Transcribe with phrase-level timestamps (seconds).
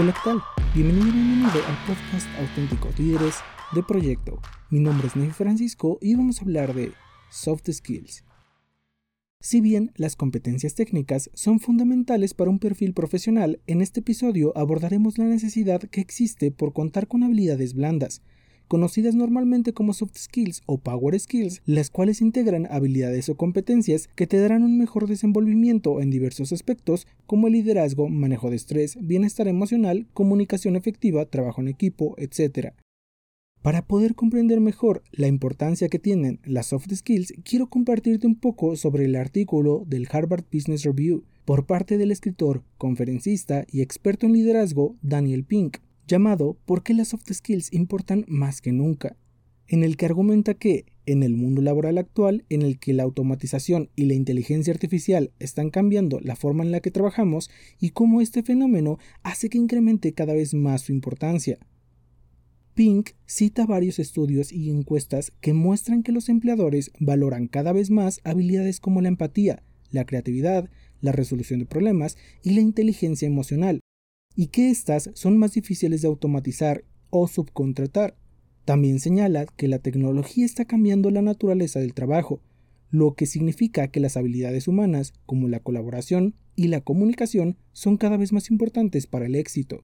[0.00, 0.40] Hola, ¿qué tal?
[0.76, 3.34] Bienvenido bienvenido al podcast Auténticos Líderes
[3.74, 4.40] de Proyecto.
[4.70, 6.92] Mi nombre es Nefi Francisco y vamos a hablar de
[7.30, 8.24] soft skills.
[9.40, 15.18] Si bien las competencias técnicas son fundamentales para un perfil profesional, en este episodio abordaremos
[15.18, 18.22] la necesidad que existe por contar con habilidades blandas,
[18.68, 24.26] conocidas normalmente como soft skills o power skills, las cuales integran habilidades o competencias que
[24.26, 29.48] te darán un mejor desenvolvimiento en diversos aspectos como el liderazgo, manejo de estrés, bienestar
[29.48, 32.74] emocional, comunicación efectiva, trabajo en equipo, etc.
[33.62, 38.76] Para poder comprender mejor la importancia que tienen las soft skills, quiero compartirte un poco
[38.76, 44.34] sobre el artículo del Harvard Business Review por parte del escritor, conferencista y experto en
[44.34, 49.16] liderazgo Daniel Pink, llamado ¿Por qué las soft skills importan más que nunca?
[49.68, 53.90] en el que argumenta que, en el mundo laboral actual, en el que la automatización
[53.96, 58.42] y la inteligencia artificial están cambiando la forma en la que trabajamos y cómo este
[58.42, 61.58] fenómeno hace que incremente cada vez más su importancia.
[62.74, 68.20] Pink cita varios estudios y encuestas que muestran que los empleadores valoran cada vez más
[68.24, 73.80] habilidades como la empatía, la creatividad, la resolución de problemas y la inteligencia emocional,
[74.38, 78.16] y que éstas son más difíciles de automatizar o subcontratar.
[78.64, 82.40] También señala que la tecnología está cambiando la naturaleza del trabajo,
[82.88, 88.16] lo que significa que las habilidades humanas, como la colaboración y la comunicación, son cada
[88.16, 89.82] vez más importantes para el éxito.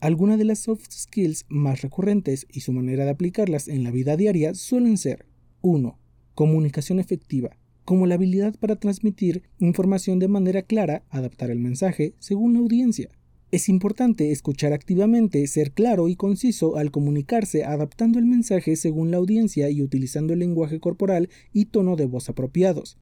[0.00, 4.16] Algunas de las soft skills más recurrentes y su manera de aplicarlas en la vida
[4.16, 5.26] diaria suelen ser
[5.62, 5.98] 1.
[6.36, 12.52] Comunicación efectiva, como la habilidad para transmitir información de manera clara, adaptar el mensaje según
[12.52, 13.10] la audiencia.
[13.54, 19.18] Es importante escuchar activamente, ser claro y conciso al comunicarse, adaptando el mensaje según la
[19.18, 22.98] audiencia y utilizando el lenguaje corporal y tono de voz apropiados.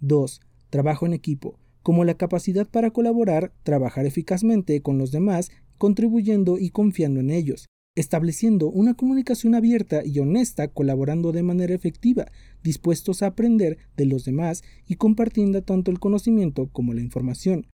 [0.00, 0.40] 2.
[0.70, 6.70] Trabajo en equipo, como la capacidad para colaborar, trabajar eficazmente con los demás, contribuyendo y
[6.70, 12.32] confiando en ellos, estableciendo una comunicación abierta y honesta, colaborando de manera efectiva,
[12.62, 17.66] dispuestos a aprender de los demás y compartiendo tanto el conocimiento como la información.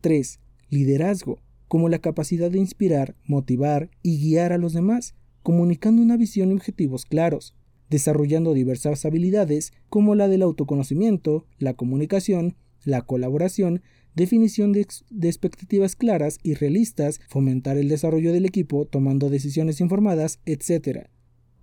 [0.00, 0.40] 3.
[0.70, 5.14] Liderazgo, como la capacidad de inspirar, motivar y guiar a los demás,
[5.44, 7.54] comunicando una visión y objetivos claros,
[7.88, 13.82] desarrollando diversas habilidades como la del autoconocimiento, la comunicación, la colaboración,
[14.16, 14.84] definición de,
[15.22, 21.06] expectativas claras y realistas, fomentar el desarrollo del equipo tomando decisiones informadas, etc.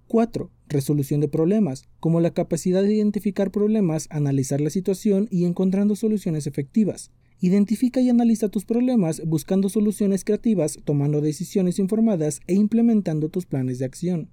[0.08, 0.50] 4.
[0.70, 6.48] Resolución de problemas, como la capacidad de identificar problemas, analizar la situación y encontrando soluciones
[6.48, 7.12] efectivas.
[7.40, 13.78] Identifica y analiza tus problemas buscando soluciones creativas, tomando decisiones informadas e implementando tus planes
[13.78, 14.30] de acción.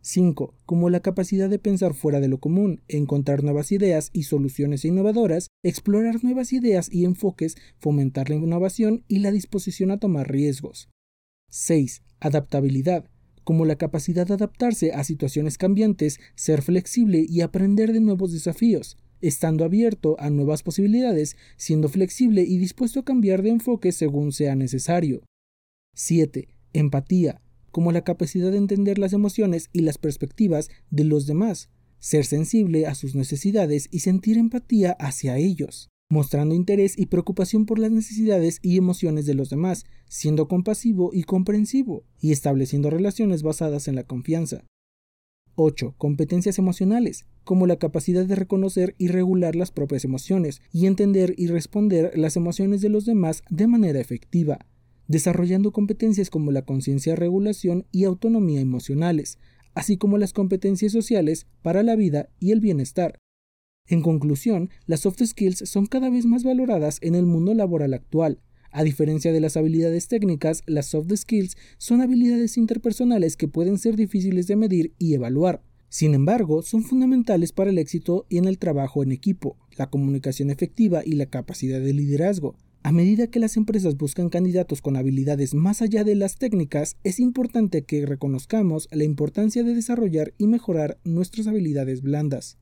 [0.00, 0.54] 5.
[0.66, 5.48] Como la capacidad de pensar fuera de lo común, encontrar nuevas ideas y soluciones innovadoras,
[5.62, 10.90] explorar nuevas ideas y enfoques, fomentar la innovación y la disposición a tomar riesgos.
[11.50, 12.02] 6.
[12.20, 13.08] Adaptabilidad,
[13.44, 18.96] como la capacidad de adaptarse a situaciones cambiantes, ser flexible y aprender de nuevos desafíos,
[19.20, 24.54] estando abierto a nuevas posibilidades, siendo flexible y dispuesto a cambiar de enfoque según sea
[24.56, 25.22] necesario.
[25.94, 26.48] 7.
[26.72, 32.24] Empatía, como la capacidad de entender las emociones y las perspectivas de los demás, ser
[32.24, 37.90] sensible a sus necesidades y sentir empatía hacia ellos, mostrando interés y preocupación por las
[37.90, 43.94] necesidades y emociones de los demás, siendo compasivo y comprensivo, y estableciendo relaciones basadas en
[43.94, 44.64] la confianza.
[45.56, 45.94] 8.
[45.98, 51.46] Competencias emocionales, como la capacidad de reconocer y regular las propias emociones y entender y
[51.46, 54.66] responder las emociones de los demás de manera efectiva,
[55.08, 59.38] desarrollando competencias como la conciencia, regulación y autonomía emocionales,
[59.74, 63.18] así como las competencias sociales para la vida y el bienestar.
[63.86, 68.40] En conclusión, las soft skills son cada vez más valoradas en el mundo laboral actual,
[68.74, 73.94] a diferencia de las habilidades técnicas, las soft skills son habilidades interpersonales que pueden ser
[73.94, 75.62] difíciles de medir y evaluar.
[75.88, 80.50] Sin embargo, son fundamentales para el éxito y en el trabajo en equipo, la comunicación
[80.50, 82.56] efectiva y la capacidad de liderazgo.
[82.82, 87.20] A medida que las empresas buscan candidatos con habilidades más allá de las técnicas, es
[87.20, 92.58] importante que reconozcamos la importancia de desarrollar y mejorar nuestras habilidades blandas.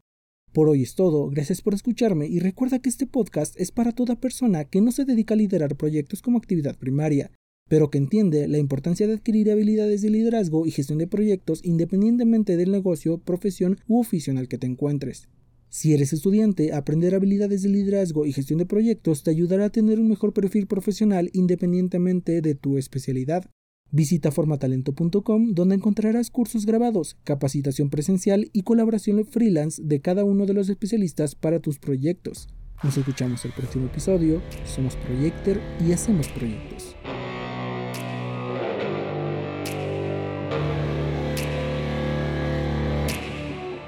[0.52, 4.20] Por hoy es todo, gracias por escucharme y recuerda que este podcast es para toda
[4.20, 7.30] persona que no se dedica a liderar proyectos como actividad primaria,
[7.70, 12.58] pero que entiende la importancia de adquirir habilidades de liderazgo y gestión de proyectos independientemente
[12.58, 15.26] del negocio, profesión u oficio en el que te encuentres.
[15.70, 19.98] Si eres estudiante, aprender habilidades de liderazgo y gestión de proyectos te ayudará a tener
[19.98, 23.46] un mejor perfil profesional independientemente de tu especialidad.
[23.94, 30.54] Visita formatalento.com donde encontrarás cursos grabados, capacitación presencial y colaboración freelance de cada uno de
[30.54, 32.48] los especialistas para tus proyectos.
[32.82, 34.40] Nos escuchamos el próximo episodio.
[34.64, 36.96] Somos Proyector y hacemos proyectos.